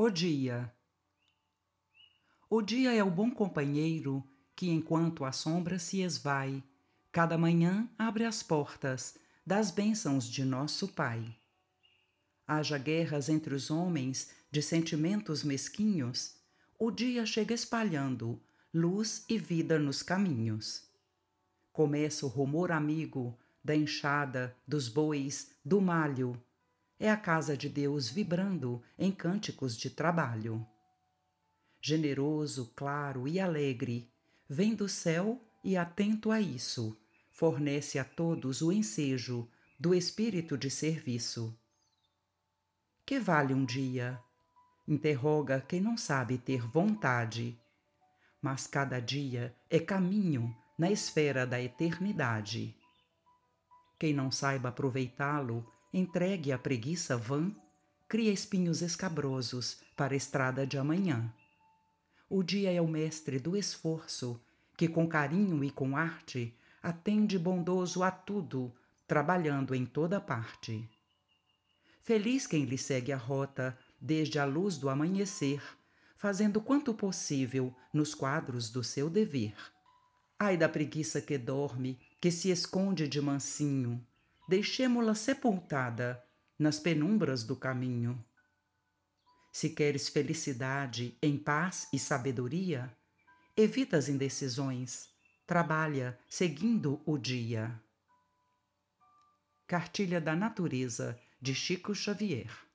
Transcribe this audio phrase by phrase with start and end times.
[0.00, 0.72] O dia.
[2.48, 4.22] O dia é o bom companheiro
[4.54, 6.62] que, enquanto a sombra se esvai,
[7.10, 11.36] cada manhã abre as portas das bênçãos de nosso Pai.
[12.46, 16.36] Haja guerras entre os homens de sentimentos mesquinhos,
[16.78, 18.40] o dia chega espalhando
[18.72, 20.88] luz e vida nos caminhos.
[21.72, 26.40] Começa o rumor amigo da enxada, dos bois, do malho.
[27.00, 30.66] É a casa de Deus vibrando em cânticos de trabalho.
[31.80, 34.10] Generoso, claro e alegre,
[34.48, 36.98] vem do céu e atento a isso,
[37.30, 39.48] fornece a todos o ensejo
[39.78, 41.56] do espírito de serviço.
[43.06, 44.20] Que vale um dia?
[44.86, 47.56] Interroga quem não sabe ter vontade.
[48.42, 52.74] Mas cada dia é caminho na esfera da eternidade.
[53.98, 57.54] Quem não saiba aproveitá-lo, entregue à preguiça vã,
[58.08, 61.32] cria espinhos escabrosos para a estrada de amanhã.
[62.28, 64.40] O dia é o mestre do esforço,
[64.76, 68.72] que com carinho e com arte atende bondoso a tudo,
[69.06, 70.88] trabalhando em toda parte.
[72.02, 75.62] Feliz quem lhe segue a rota desde a luz do amanhecer,
[76.16, 79.54] fazendo quanto possível nos quadros do seu dever.
[80.38, 84.06] Ai da preguiça que dorme que se esconde de mansinho,
[84.48, 86.24] deixemo-la sepultada
[86.58, 88.24] nas penumbras do caminho.
[89.52, 92.96] Se queres felicidade em paz e sabedoria,
[93.56, 95.08] evita as indecisões,
[95.46, 97.78] trabalha seguindo o dia.
[99.66, 102.67] Cartilha da Natureza de Chico Xavier